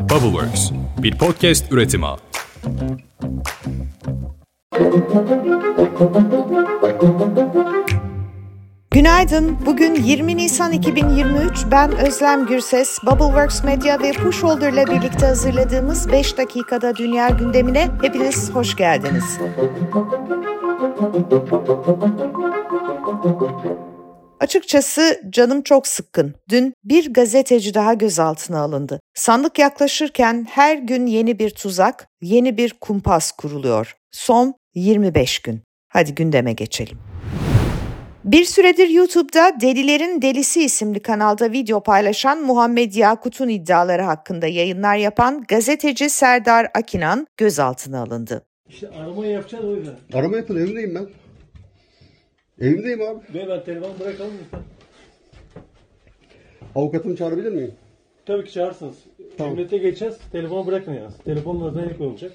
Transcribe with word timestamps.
Bubbleworks, 0.00 0.70
bir 1.02 1.18
podcast 1.18 1.72
üretimi. 1.72 2.06
Günaydın. 8.90 9.58
Bugün 9.66 9.94
20 9.94 10.36
Nisan 10.36 10.72
2023. 10.72 11.66
Ben 11.70 11.96
Özlem 11.96 12.46
Gürses. 12.46 12.98
Bubbleworks 13.06 13.64
Media 13.64 14.00
ve 14.00 14.12
Pushholder 14.12 14.72
ile 14.72 14.86
birlikte 14.86 15.26
hazırladığımız 15.26 16.12
5 16.12 16.38
dakikada 16.38 16.96
dünya 16.96 17.28
gündemine 17.28 17.88
hepiniz 18.02 18.50
hoş 18.50 18.76
geldiniz. 18.76 19.38
Açıkçası 24.40 25.20
canım 25.30 25.62
çok 25.62 25.86
sıkkın. 25.86 26.34
Dün 26.48 26.74
bir 26.84 27.12
gazeteci 27.12 27.74
daha 27.74 27.94
gözaltına 27.94 28.60
alındı. 28.60 29.00
Sandık 29.14 29.58
yaklaşırken 29.58 30.46
her 30.50 30.76
gün 30.76 31.06
yeni 31.06 31.38
bir 31.38 31.50
tuzak, 31.50 32.06
yeni 32.22 32.56
bir 32.56 32.74
kumpas 32.80 33.32
kuruluyor. 33.32 33.96
Son 34.10 34.54
25 34.74 35.38
gün. 35.38 35.60
Hadi 35.88 36.14
gündeme 36.14 36.52
geçelim. 36.52 36.98
Bir 38.24 38.44
süredir 38.44 38.88
YouTube'da 38.88 39.60
Delilerin 39.60 40.22
Delisi 40.22 40.64
isimli 40.64 41.00
kanalda 41.00 41.52
video 41.52 41.82
paylaşan 41.82 42.42
Muhammed 42.42 42.94
Yakut'un 42.94 43.48
iddiaları 43.48 44.02
hakkında 44.02 44.46
yayınlar 44.46 44.96
yapan 44.96 45.44
gazeteci 45.48 46.10
Serdar 46.10 46.68
Akinan 46.74 47.26
gözaltına 47.36 48.02
alındı. 48.02 48.46
İşte 48.68 48.88
aramayı 48.88 49.30
yapacağız 49.30 49.64
o 49.64 49.76
yüzden. 49.76 49.94
Arama 50.12 50.36
yapın 50.36 50.56
evimdeyim 50.56 50.94
ben. 50.94 51.06
Evimdeyim 52.60 53.02
abi. 53.02 53.20
Ve 53.34 53.48
ben 53.48 53.64
telefonu 53.64 53.92
bırakalım 54.00 54.32
lütfen. 54.44 54.60
Avukatımı 56.74 57.16
çağırabilir 57.16 57.52
miyim? 57.52 57.74
Tabii 58.26 58.44
ki 58.44 58.52
çağırırsınız. 58.52 58.96
Tamam. 59.38 59.52
Emniyete 59.52 59.78
geçeceğiz. 59.78 60.14
Telefonu 60.32 60.66
bırakın 60.66 60.94
yalnız. 60.94 61.18
Telefonun 61.24 61.70
özellikle 61.70 62.04
olacak. 62.04 62.32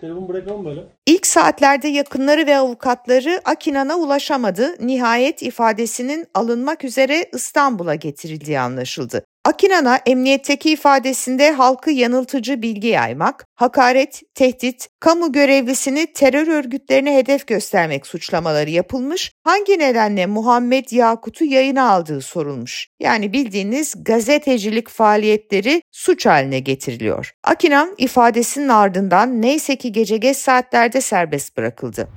Telefonu 0.00 0.28
bırakalım 0.28 0.64
böyle. 0.64 0.84
İlk 1.06 1.26
saatlerde 1.26 1.88
yakınları 1.88 2.46
ve 2.46 2.56
avukatları 2.56 3.40
Akinan'a 3.44 3.96
ulaşamadı. 3.96 4.86
Nihayet 4.86 5.42
ifadesinin 5.42 6.26
alınmak 6.34 6.84
üzere 6.84 7.28
İstanbul'a 7.34 7.94
getirildiği 7.94 8.60
anlaşıldı. 8.60 9.24
Akinan'a 9.48 10.00
emniyetteki 10.06 10.70
ifadesinde 10.70 11.52
halkı 11.52 11.90
yanıltıcı 11.90 12.62
bilgi 12.62 12.88
yaymak, 12.88 13.44
hakaret, 13.54 14.22
tehdit, 14.34 14.88
kamu 15.00 15.32
görevlisini 15.32 16.12
terör 16.12 16.46
örgütlerine 16.46 17.16
hedef 17.16 17.46
göstermek 17.46 18.06
suçlamaları 18.06 18.70
yapılmış. 18.70 19.32
Hangi 19.44 19.78
nedenle 19.78 20.26
Muhammed 20.26 20.90
Yakut'u 20.90 21.44
yayına 21.44 21.90
aldığı 21.90 22.20
sorulmuş. 22.20 22.88
Yani 23.00 23.32
bildiğiniz 23.32 23.94
gazetecilik 24.04 24.88
faaliyetleri 24.88 25.82
suç 25.92 26.26
haline 26.26 26.60
getiriliyor. 26.60 27.32
Akinan 27.44 27.94
ifadesinin 27.98 28.68
ardından 28.68 29.42
neyse 29.42 29.76
ki 29.76 29.92
gece 29.92 30.16
geç 30.16 30.36
saatlerde 30.36 31.00
serbest 31.00 31.56
bırakıldı. 31.56 32.08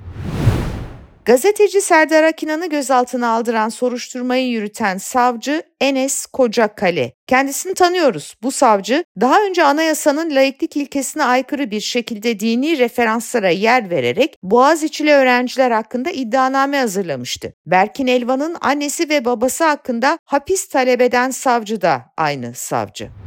Gazeteci 1.24 1.80
Serdar 1.80 2.24
Akinan'ı 2.24 2.68
gözaltına 2.68 3.28
aldıran 3.28 3.68
soruşturmayı 3.68 4.48
yürüten 4.48 4.98
savcı 4.98 5.62
Enes 5.80 6.26
Kocakale. 6.26 7.12
Kendisini 7.26 7.74
tanıyoruz. 7.74 8.34
Bu 8.42 8.50
savcı 8.50 9.04
daha 9.20 9.42
önce 9.42 9.64
anayasanın 9.64 10.34
laiklik 10.34 10.76
ilkesine 10.76 11.24
aykırı 11.24 11.70
bir 11.70 11.80
şekilde 11.80 12.40
dini 12.40 12.78
referanslara 12.78 13.50
yer 13.50 13.90
vererek 13.90 14.36
Boğaziçi'li 14.42 15.12
öğrenciler 15.12 15.70
hakkında 15.70 16.10
iddianame 16.10 16.78
hazırlamıştı. 16.78 17.54
Berkin 17.66 18.06
Elvan'ın 18.06 18.56
annesi 18.60 19.08
ve 19.08 19.24
babası 19.24 19.64
hakkında 19.64 20.18
hapis 20.24 20.68
talep 20.68 21.00
eden 21.00 21.30
savcı 21.30 21.80
da 21.80 22.02
aynı 22.16 22.54
savcı. 22.54 23.21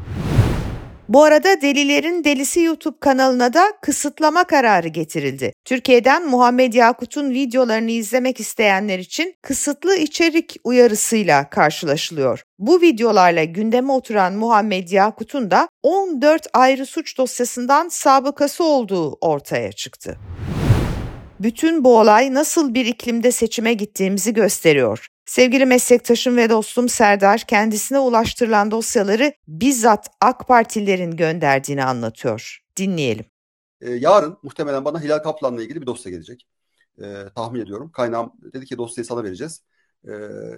Bu 1.09 1.23
arada 1.23 1.61
Delilerin 1.61 2.23
Delisi 2.23 2.61
YouTube 2.61 2.98
kanalına 3.00 3.53
da 3.53 3.73
kısıtlama 3.81 4.44
kararı 4.44 4.88
getirildi. 4.88 5.53
Türkiye'den 5.66 6.30
Muhammed 6.30 6.73
Yakut'un 6.73 7.30
videolarını 7.30 7.92
izlemek 7.92 8.40
isteyenler 8.40 9.00
için 9.00 9.35
kısıtlı 9.41 9.96
içerik 9.96 10.56
uyarısıyla 10.63 11.50
karşılaşılıyor. 11.50 12.44
Bu 12.59 12.81
videolarla 12.81 13.44
gündeme 13.44 13.91
oturan 13.91 14.34
Muhammed 14.34 14.90
Yakut'un 14.90 15.52
da 15.52 15.68
14 15.84 16.47
ayrı 16.53 16.85
suç 16.85 17.18
dosyasından 17.18 17.90
sabıkası 17.90 18.63
olduğu 18.63 19.13
ortaya 19.22 19.72
çıktı. 19.72 20.18
Bütün 21.40 21.84
bu 21.84 22.00
olay 22.00 22.34
nasıl 22.34 22.74
bir 22.74 22.85
iklimde 22.85 23.31
seçime 23.31 23.74
gittiğimizi 23.74 24.34
gösteriyor. 24.34 25.08
Sevgili 25.25 25.66
meslektaşım 25.66 26.38
ve 26.38 26.50
dostum 26.50 26.90
Serdar 26.90 27.40
kendisine 27.40 28.00
ulaştırılan 28.00 28.72
dosyaları 28.72 29.34
bizzat 29.47 30.08
AK 30.22 30.47
Partililerin 30.47 31.12
gönderdiğini 31.16 31.84
anlatıyor. 31.84 32.59
Dinleyelim. 32.78 33.25
Ee, 33.81 33.91
yarın 33.91 34.38
muhtemelen 34.44 34.85
bana 34.85 35.02
Hilal 35.02 35.19
Kaplan'la 35.19 35.64
ilgili 35.64 35.81
bir 35.81 35.85
dosya 35.85 36.12
gelecek. 36.12 36.47
Ee, 37.02 37.24
tahmin 37.35 37.62
ediyorum. 37.62 37.91
Kaynağım 37.91 38.34
dedi 38.53 38.66
ki 38.66 38.78
dosyayı 38.78 39.06
sana 39.06 39.24
vereceğiz. 39.24 39.64
Ee, 40.08 40.12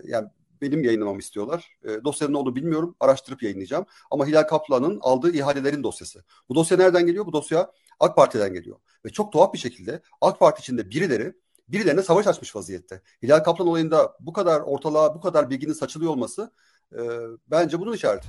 yani 0.04 0.28
benim 0.62 0.84
yayınlamamı 0.84 1.20
istiyorlar. 1.20 1.78
E, 1.84 2.04
dosyanın 2.04 2.34
ne 2.34 2.38
olduğunu 2.38 2.56
bilmiyorum. 2.56 2.96
Araştırıp 3.00 3.44
yayınlayacağım. 3.44 3.86
Ama 4.12 4.28
Hilal 4.28 4.44
Kaplan'ın 4.44 5.00
aldığı 5.02 5.34
ihalelerin 5.34 5.84
dosyası. 5.84 6.24
Bu 6.50 6.56
dosya 6.56 6.78
nereden 6.78 7.06
geliyor? 7.06 7.26
Bu 7.26 7.34
dosya 7.34 7.72
AK 8.00 8.16
Parti'den 8.16 8.54
geliyor. 8.54 8.78
Ve 9.06 9.10
çok 9.10 9.32
tuhaf 9.32 9.54
bir 9.54 9.60
şekilde 9.60 10.02
AK 10.22 10.40
Parti 10.40 10.60
içinde 10.60 10.90
birileri 10.90 11.34
birilerine 11.70 12.02
savaş 12.02 12.28
açmış 12.28 12.56
vaziyette. 12.56 13.02
Hilal 13.24 13.40
Kaplan 13.40 13.68
olayında 13.68 14.14
bu 14.20 14.34
kadar 14.34 14.62
ortalığa 14.62 15.16
bu 15.16 15.22
kadar 15.22 15.50
bilginin 15.50 15.74
saçılıyor 15.74 16.12
olması 16.12 16.52
e, 16.94 17.02
bence 17.48 17.80
bunun 17.80 17.94
işareti. 17.94 18.28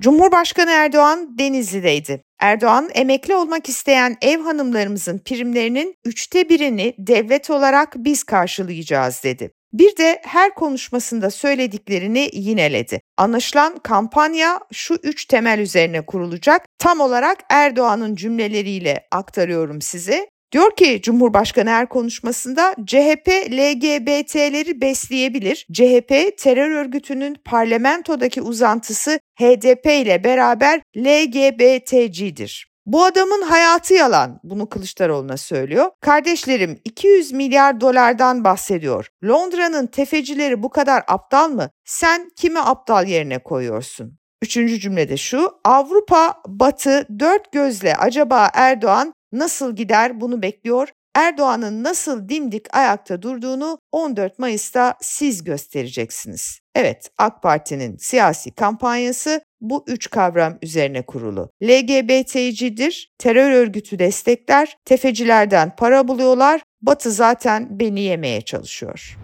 Cumhurbaşkanı 0.00 0.70
Erdoğan 0.70 1.38
Denizli'deydi. 1.38 2.22
Erdoğan 2.40 2.90
emekli 2.94 3.34
olmak 3.34 3.68
isteyen 3.68 4.16
ev 4.22 4.40
hanımlarımızın 4.40 5.18
primlerinin 5.18 5.94
üçte 6.04 6.48
birini 6.48 6.94
devlet 6.98 7.50
olarak 7.50 7.94
biz 7.96 8.24
karşılayacağız 8.24 9.20
dedi. 9.24 9.52
Bir 9.72 9.96
de 9.96 10.20
her 10.24 10.54
konuşmasında 10.54 11.30
söylediklerini 11.30 12.30
yineledi. 12.32 13.00
Anlaşılan 13.16 13.78
kampanya 13.78 14.60
şu 14.72 14.94
üç 14.94 15.26
temel 15.26 15.58
üzerine 15.58 16.06
kurulacak. 16.06 16.64
Tam 16.78 17.00
olarak 17.00 17.38
Erdoğan'ın 17.50 18.14
cümleleriyle 18.14 19.06
aktarıyorum 19.12 19.82
size. 19.82 20.28
Diyor 20.56 20.76
ki 20.76 21.00
Cumhurbaşkanı 21.02 21.70
her 21.70 21.88
konuşmasında 21.88 22.74
CHP 22.86 23.28
LGBT'leri 23.50 24.80
besleyebilir. 24.80 25.66
CHP 25.72 26.38
terör 26.38 26.70
örgütünün 26.70 27.36
parlamentodaki 27.44 28.42
uzantısı 28.42 29.20
HDP 29.38 29.86
ile 29.86 30.24
beraber 30.24 30.82
LGBT'cidir. 30.96 32.68
Bu 32.86 33.04
adamın 33.04 33.42
hayatı 33.42 33.94
yalan. 33.94 34.40
Bunu 34.44 34.68
Kılıçdaroğlu'na 34.68 35.36
söylüyor. 35.36 35.90
Kardeşlerim 36.00 36.80
200 36.84 37.32
milyar 37.32 37.80
dolardan 37.80 38.44
bahsediyor. 38.44 39.08
Londra'nın 39.24 39.86
tefecileri 39.86 40.62
bu 40.62 40.70
kadar 40.70 41.02
aptal 41.08 41.48
mı? 41.48 41.70
Sen 41.84 42.30
kimi 42.36 42.60
aptal 42.60 43.06
yerine 43.06 43.38
koyuyorsun? 43.38 44.18
Üçüncü 44.42 44.80
cümlede 44.80 45.16
şu. 45.16 45.52
Avrupa, 45.64 46.34
Batı 46.46 47.06
dört 47.18 47.52
gözle 47.52 47.94
acaba 47.94 48.50
Erdoğan 48.54 49.12
nasıl 49.38 49.76
gider 49.76 50.20
bunu 50.20 50.42
bekliyor. 50.42 50.88
Erdoğan'ın 51.14 51.84
nasıl 51.84 52.28
dimdik 52.28 52.76
ayakta 52.76 53.22
durduğunu 53.22 53.78
14 53.92 54.38
Mayıs'ta 54.38 54.94
siz 55.00 55.44
göstereceksiniz. 55.44 56.60
Evet, 56.74 57.10
AK 57.18 57.42
Parti'nin 57.42 57.96
siyasi 57.96 58.50
kampanyası 58.54 59.40
bu 59.60 59.84
üç 59.86 60.10
kavram 60.10 60.58
üzerine 60.62 61.02
kurulu. 61.02 61.50
LGBT'cidir, 61.62 63.10
terör 63.18 63.50
örgütü 63.50 63.98
destekler, 63.98 64.76
tefecilerden 64.84 65.76
para 65.76 66.08
buluyorlar, 66.08 66.62
Batı 66.82 67.10
zaten 67.10 67.80
beni 67.80 68.00
yemeye 68.00 68.40
çalışıyor. 68.40 69.16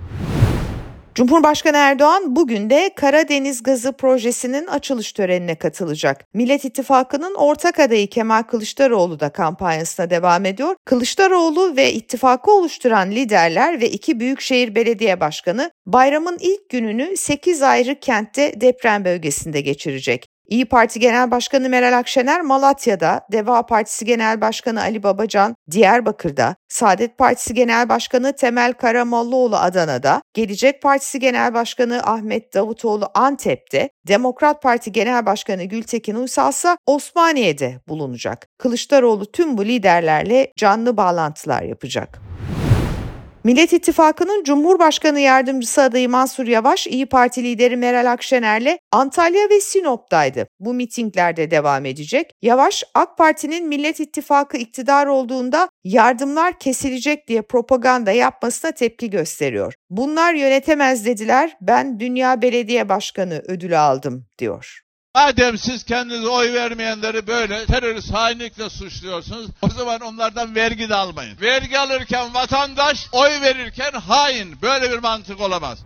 Cumhurbaşkanı 1.14 1.76
Erdoğan 1.76 2.36
bugün 2.36 2.70
de 2.70 2.90
Karadeniz 2.96 3.62
Gazı 3.62 3.92
Projesi'nin 3.92 4.66
açılış 4.66 5.12
törenine 5.12 5.54
katılacak. 5.54 6.24
Millet 6.34 6.64
İttifakı'nın 6.64 7.34
ortak 7.34 7.81
adayı 7.81 8.06
Kemal 8.06 8.42
Kılıçdaroğlu 8.42 9.20
da 9.20 9.28
kampanyasına 9.32 10.10
devam 10.10 10.44
ediyor. 10.44 10.76
Kılıçdaroğlu 10.84 11.76
ve 11.76 11.92
ittifakı 11.92 12.50
oluşturan 12.50 13.10
liderler 13.10 13.81
ve 13.81 13.90
iki 13.90 14.20
büyükşehir 14.20 14.75
belediye 14.75 15.20
başkanı 15.20 15.70
bayramın 15.87 16.38
ilk 16.40 16.69
gününü 16.69 17.16
8 17.16 17.62
ayrı 17.62 18.00
kentte 18.00 18.60
deprem 18.60 19.04
bölgesinde 19.04 19.60
geçirecek. 19.60 20.31
İyi 20.48 20.64
Parti 20.64 21.00
Genel 21.00 21.30
Başkanı 21.30 21.68
Meral 21.68 21.98
Akşener 21.98 22.40
Malatya'da, 22.40 23.20
Deva 23.32 23.66
Partisi 23.66 24.04
Genel 24.04 24.40
Başkanı 24.40 24.80
Ali 24.80 25.02
Babacan 25.02 25.54
Diyarbakır'da, 25.70 26.56
Saadet 26.68 27.18
Partisi 27.18 27.54
Genel 27.54 27.88
Başkanı 27.88 28.36
Temel 28.36 28.72
Karamollaoğlu 28.72 29.56
Adana'da, 29.56 30.22
Gelecek 30.34 30.82
Partisi 30.82 31.18
Genel 31.18 31.54
Başkanı 31.54 32.02
Ahmet 32.04 32.54
Davutoğlu 32.54 33.08
Antep'te, 33.14 33.90
Demokrat 34.08 34.62
Parti 34.62 34.92
Genel 34.92 35.26
Başkanı 35.26 35.64
Gültekin 35.64 36.14
Uysal 36.14 36.50
ise 36.50 36.76
Osmaniye'de 36.86 37.80
bulunacak. 37.88 38.46
Kılıçdaroğlu 38.58 39.32
tüm 39.32 39.58
bu 39.58 39.64
liderlerle 39.64 40.52
canlı 40.56 40.96
bağlantılar 40.96 41.62
yapacak. 41.62 42.20
Millet 43.44 43.72
İttifakı'nın 43.72 44.44
Cumhurbaşkanı 44.44 45.20
Yardımcısı 45.20 45.82
adayı 45.82 46.08
Mansur 46.08 46.46
Yavaş, 46.46 46.86
İyi 46.86 47.06
Parti 47.06 47.44
lideri 47.44 47.76
Meral 47.76 48.12
Akşener'le 48.12 48.78
Antalya 48.92 49.50
ve 49.50 49.60
Sinop'taydı. 49.60 50.46
Bu 50.60 50.74
mitinglerde 50.74 51.50
devam 51.50 51.84
edecek. 51.86 52.32
Yavaş, 52.42 52.84
AK 52.94 53.18
Parti'nin 53.18 53.68
Millet 53.68 54.00
İttifakı 54.00 54.56
iktidar 54.56 55.06
olduğunda 55.06 55.68
yardımlar 55.84 56.58
kesilecek 56.58 57.28
diye 57.28 57.42
propaganda 57.42 58.12
yapmasına 58.12 58.70
tepki 58.70 59.10
gösteriyor. 59.10 59.74
Bunlar 59.90 60.34
yönetemez 60.34 61.06
dediler, 61.06 61.56
ben 61.60 62.00
Dünya 62.00 62.42
Belediye 62.42 62.88
Başkanı 62.88 63.42
ödülü 63.48 63.76
aldım 63.76 64.26
diyor. 64.38 64.82
Madem 65.14 65.59
siz 65.59 65.85
kendinize 65.85 66.29
oy 66.29 66.53
vermeyenleri 66.53 67.26
böyle 67.26 67.67
terörist 67.67 68.12
hainlikle 68.12 68.70
suçluyorsunuz, 68.70 69.47
o 69.62 69.69
zaman 69.69 70.00
onlardan 70.00 70.55
vergi 70.55 70.88
de 70.88 70.94
almayın. 70.94 71.41
Vergi 71.41 71.79
alırken 71.79 72.35
vatandaş, 72.35 73.09
oy 73.12 73.31
verirken 73.41 73.93
hain. 73.93 74.62
Böyle 74.62 74.91
bir 74.91 74.99
mantık 74.99 75.41
olamaz. 75.41 75.79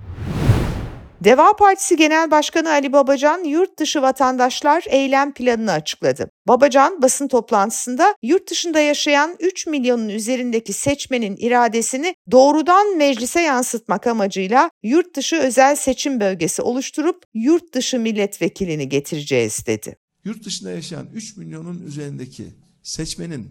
Deva 1.27 1.57
Partisi 1.57 1.97
Genel 1.97 2.31
Başkanı 2.31 2.71
Ali 2.71 2.93
Babacan 2.93 3.45
yurt 3.45 3.79
dışı 3.79 4.03
vatandaşlar 4.03 4.85
eylem 4.89 5.35
planını 5.35 5.73
açıkladı. 5.73 6.31
Babacan 6.49 7.03
basın 7.03 7.29
toplantısında 7.29 8.15
yurt 8.23 8.51
dışında 8.51 8.81
yaşayan 8.81 9.37
3 9.41 9.67
milyonun 9.67 10.09
üzerindeki 10.09 10.73
seçmenin 10.73 11.37
iradesini 11.37 12.15
doğrudan 12.31 12.97
meclise 12.97 13.41
yansıtmak 13.41 14.07
amacıyla 14.07 14.71
yurt 14.83 15.17
dışı 15.17 15.37
özel 15.37 15.77
seçim 15.77 16.21
bölgesi 16.21 16.63
oluşturup 16.63 17.25
yurt 17.35 17.75
dışı 17.75 17.99
milletvekilini 17.99 18.89
getireceğiz 18.89 19.67
dedi. 19.67 19.97
Yurt 20.25 20.45
dışında 20.45 20.71
yaşayan 20.71 21.07
3 21.15 21.37
milyonun 21.37 21.83
üzerindeki 21.87 22.45
seçmenin 22.83 23.49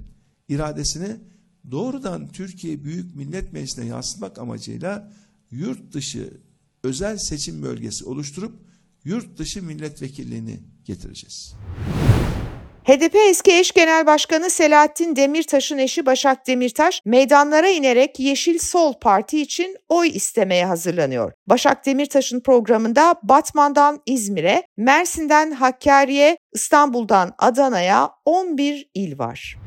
iradesini 0.49 1.15
doğrudan 1.71 2.27
Türkiye 2.27 2.83
Büyük 2.83 3.15
Millet 3.15 3.53
Meclisi'ne 3.53 3.85
yansıtmak 3.85 4.39
amacıyla 4.39 5.11
yurt 5.51 5.93
dışı 5.93 6.44
özel 6.85 7.17
seçim 7.17 7.63
bölgesi 7.63 8.05
oluşturup 8.05 8.53
yurt 9.03 9.37
dışı 9.37 9.63
milletvekilliğini 9.63 10.59
getireceğiz. 10.85 11.55
HDP 12.83 13.15
eski 13.15 13.51
eş 13.51 13.71
genel 13.71 14.05
başkanı 14.05 14.49
Selahattin 14.49 15.15
Demirtaş'ın 15.15 15.77
eşi 15.77 16.05
Başak 16.05 16.47
Demirtaş 16.47 17.01
meydanlara 17.05 17.69
inerek 17.69 18.19
Yeşil 18.19 18.59
Sol 18.59 18.93
Parti 19.01 19.41
için 19.41 19.77
oy 19.89 20.07
istemeye 20.07 20.65
hazırlanıyor. 20.65 21.31
Başak 21.47 21.85
Demirtaş'ın 21.85 22.39
programında 22.39 23.15
Batman'dan 23.23 24.01
İzmir'e, 24.05 24.63
Mersin'den 24.77 25.51
Hakkari'ye, 25.51 26.37
İstanbul'dan 26.53 27.33
Adana'ya 27.37 28.09
11 28.25 28.89
il 28.93 29.19
var. 29.19 29.64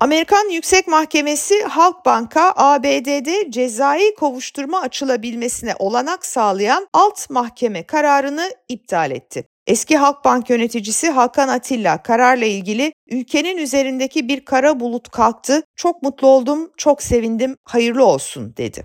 Amerikan 0.00 0.48
Yüksek 0.48 0.88
Mahkemesi 0.88 1.62
Halkbank'a 1.62 2.52
ABD'de 2.56 3.50
cezai 3.50 4.14
kovuşturma 4.14 4.80
açılabilmesine 4.80 5.74
olanak 5.78 6.26
sağlayan 6.26 6.88
alt 6.92 7.30
mahkeme 7.30 7.82
kararını 7.82 8.50
iptal 8.68 9.10
etti. 9.10 9.44
Eski 9.66 9.96
Halkbank 9.96 10.50
yöneticisi 10.50 11.10
Hakan 11.10 11.48
Atilla 11.48 12.02
kararla 12.02 12.44
ilgili 12.44 12.92
ülkenin 13.10 13.56
üzerindeki 13.56 14.28
bir 14.28 14.44
kara 14.44 14.80
bulut 14.80 15.10
kalktı, 15.10 15.62
çok 15.76 16.02
mutlu 16.02 16.28
oldum, 16.28 16.70
çok 16.76 17.02
sevindim, 17.02 17.56
hayırlı 17.64 18.04
olsun 18.04 18.54
dedi. 18.56 18.84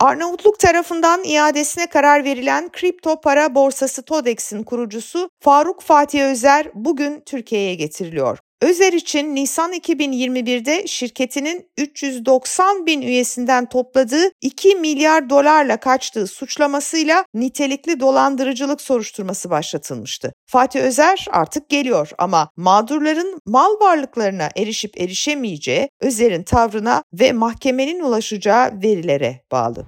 Arnavutluk 0.00 0.58
tarafından 0.58 1.24
iadesine 1.24 1.86
karar 1.86 2.24
verilen 2.24 2.68
kripto 2.72 3.20
para 3.20 3.54
borsası 3.54 4.02
TODEX'in 4.02 4.62
kurucusu 4.62 5.28
Faruk 5.40 5.82
Fatih 5.82 6.22
Özer 6.24 6.70
bugün 6.74 7.22
Türkiye'ye 7.26 7.74
getiriliyor. 7.74 8.38
Özer 8.62 8.92
için 8.92 9.34
Nisan 9.34 9.72
2021'de 9.72 10.86
şirketinin 10.86 11.70
390 11.78 12.86
bin 12.86 13.02
üyesinden 13.02 13.68
topladığı 13.68 14.30
2 14.40 14.74
milyar 14.74 15.30
dolarla 15.30 15.76
kaçtığı 15.76 16.26
suçlamasıyla 16.26 17.24
nitelikli 17.34 18.00
dolandırıcılık 18.00 18.80
soruşturması 18.80 19.50
başlatılmıştı. 19.50 20.32
Fatih 20.46 20.80
Özer 20.80 21.26
artık 21.30 21.68
geliyor 21.68 22.10
ama 22.18 22.50
mağdurların 22.56 23.40
mal 23.46 23.80
varlıklarına 23.80 24.48
erişip 24.56 25.00
erişemeyeceği 25.00 25.88
Özer'in 26.00 26.42
tavrına 26.42 27.02
ve 27.12 27.32
mahkemenin 27.32 28.00
ulaşacağı 28.00 28.82
verilere 28.82 29.40
bağlı. 29.52 29.86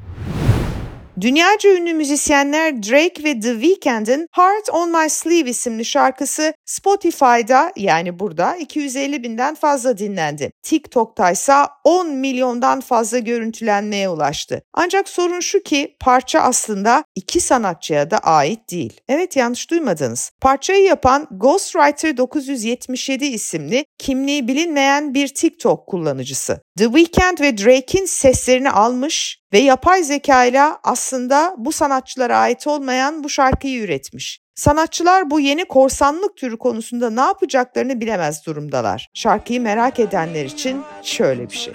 Dünyaca 1.20 1.70
ünlü 1.70 1.94
müzisyenler 1.94 2.82
Drake 2.82 3.24
ve 3.24 3.40
The 3.40 3.52
Weeknd'in 3.52 4.28
Heart 4.32 4.70
on 4.72 4.90
My 4.90 5.10
Sleeve 5.10 5.50
isimli 5.50 5.84
şarkısı 5.84 6.54
Spotify'da 6.64 7.72
yani 7.76 8.18
burada 8.18 8.56
250 8.56 9.22
binden 9.22 9.54
fazla 9.54 9.98
dinlendi. 9.98 10.50
TikTok'ta 10.62 11.30
ise 11.30 11.54
10 11.84 12.10
milyondan 12.10 12.80
fazla 12.80 13.18
görüntülenmeye 13.18 14.08
ulaştı. 14.08 14.62
Ancak 14.74 15.08
sorun 15.08 15.40
şu 15.40 15.62
ki 15.62 15.96
parça 16.00 16.40
aslında 16.40 17.04
iki 17.14 17.40
sanatçıya 17.40 18.10
da 18.10 18.18
ait 18.18 18.70
değil. 18.70 19.00
Evet 19.08 19.36
yanlış 19.36 19.70
duymadınız. 19.70 20.30
Parçayı 20.40 20.84
yapan 20.84 21.26
Ghostwriter 21.30 22.16
977 22.16 23.26
isimli 23.26 23.84
kimliği 23.98 24.48
bilinmeyen 24.48 25.14
bir 25.14 25.28
TikTok 25.28 25.86
kullanıcısı. 25.86 26.60
The 26.78 26.84
Weeknd 26.84 27.40
ve 27.40 27.58
Drake'in 27.58 28.06
seslerini 28.06 28.70
almış 28.70 29.38
ve 29.52 29.58
yapay 29.58 30.02
zeka 30.02 30.44
ile 30.44 30.62
aslında 30.84 31.54
bu 31.58 31.72
sanatçılara 31.72 32.38
ait 32.38 32.66
olmayan 32.66 33.24
bu 33.24 33.28
şarkıyı 33.28 33.82
üretmiş. 33.82 34.40
Sanatçılar 34.54 35.30
bu 35.30 35.40
yeni 35.40 35.64
korsanlık 35.64 36.36
türü 36.36 36.58
konusunda 36.58 37.10
ne 37.10 37.20
yapacaklarını 37.20 38.00
bilemez 38.00 38.46
durumdalar. 38.46 39.10
Şarkıyı 39.14 39.60
merak 39.60 40.00
edenler 40.00 40.44
için 40.44 40.82
şöyle 41.02 41.50
bir 41.50 41.56
şey. 41.56 41.74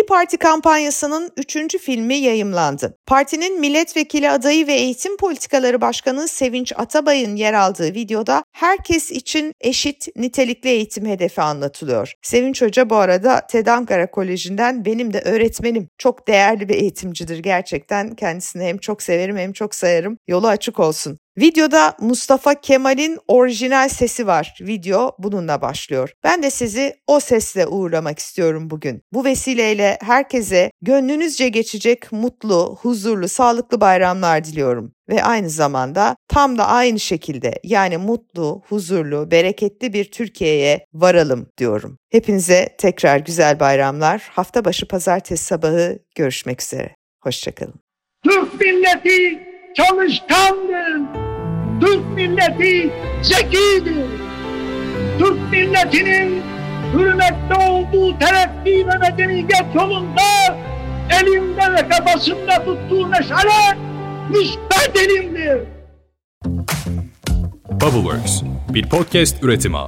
İyi 0.00 0.06
Parti 0.06 0.36
kampanyasının 0.36 1.30
üçüncü 1.36 1.78
filmi 1.78 2.14
yayımlandı. 2.14 2.96
Partinin 3.06 3.60
milletvekili 3.60 4.30
adayı 4.30 4.66
ve 4.66 4.72
eğitim 4.72 5.16
politikaları 5.16 5.80
başkanı 5.80 6.28
Sevinç 6.28 6.72
Atabay'ın 6.76 7.36
yer 7.36 7.54
aldığı 7.54 7.94
videoda 7.94 8.42
herkes 8.52 9.10
için 9.10 9.52
eşit 9.60 10.16
nitelikli 10.16 10.68
eğitim 10.68 11.06
hedefi 11.06 11.42
anlatılıyor. 11.42 12.12
Sevinç 12.22 12.62
Hoca 12.62 12.90
bu 12.90 12.96
arada 12.96 13.46
TED 13.46 13.66
Ankara 13.66 14.10
Koleji'nden 14.10 14.84
benim 14.84 15.12
de 15.12 15.20
öğretmenim. 15.20 15.88
Çok 15.98 16.28
değerli 16.28 16.68
bir 16.68 16.74
eğitimcidir 16.74 17.38
gerçekten. 17.38 18.14
Kendisini 18.14 18.64
hem 18.64 18.78
çok 18.78 19.02
severim 19.02 19.36
hem 19.36 19.52
çok 19.52 19.74
sayarım. 19.74 20.16
Yolu 20.28 20.48
açık 20.48 20.80
olsun. 20.80 21.18
Videoda 21.38 21.96
Mustafa 22.00 22.60
Kemal'in 22.60 23.18
orijinal 23.28 23.88
sesi 23.88 24.26
var. 24.26 24.54
Video 24.60 25.16
bununla 25.18 25.62
başlıyor. 25.62 26.12
Ben 26.24 26.42
de 26.42 26.50
sizi 26.50 26.94
o 27.06 27.20
sesle 27.20 27.66
uğurlamak 27.66 28.18
istiyorum 28.18 28.70
bugün. 28.70 29.02
Bu 29.12 29.24
vesileyle 29.24 29.98
herkese 30.02 30.70
gönlünüzce 30.82 31.48
geçecek 31.48 32.12
mutlu, 32.12 32.78
huzurlu, 32.82 33.28
sağlıklı 33.28 33.80
bayramlar 33.80 34.44
diliyorum. 34.44 34.92
Ve 35.08 35.24
aynı 35.24 35.50
zamanda 35.50 36.16
tam 36.28 36.58
da 36.58 36.66
aynı 36.66 37.00
şekilde 37.00 37.60
yani 37.64 37.96
mutlu, 37.96 38.62
huzurlu, 38.68 39.30
bereketli 39.30 39.92
bir 39.92 40.10
Türkiye'ye 40.10 40.84
varalım 40.92 41.46
diyorum. 41.58 41.98
Hepinize 42.12 42.76
tekrar 42.78 43.18
güzel 43.18 43.60
bayramlar. 43.60 44.28
Hafta 44.32 44.64
başı 44.64 44.88
pazartesi 44.88 45.44
sabahı 45.44 45.98
görüşmek 46.14 46.62
üzere. 46.62 46.94
Hoşçakalın. 47.22 47.74
Türk 48.24 48.60
milleti 48.60 49.49
çalışkandır. 49.74 51.00
Türk 51.80 52.14
milleti 52.14 52.90
zekidir. 53.22 54.06
Türk 55.18 55.50
milletinin 55.50 56.42
hürmette 56.92 57.54
olduğu 57.70 58.18
terakki 58.18 58.86
ve 58.86 58.98
medeniyet 58.98 59.74
yolunda 59.74 60.22
elinde 61.10 61.72
ve 61.72 61.88
kafasında 61.88 62.64
tuttuğu 62.64 63.06
meşale 63.06 63.78
müsbet 64.30 64.96
elimdir. 64.96 65.58
Bubbleworks 67.70 68.42
bir 68.68 68.88
podcast 68.88 69.42
üretimi. 69.42 69.78